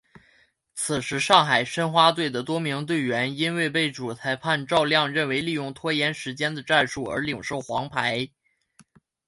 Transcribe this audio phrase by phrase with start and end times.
[0.73, 8.27] 此时上海申花队的多名队员因为被主裁判赵亮认为利用拖延时间的战术而领受黄牌。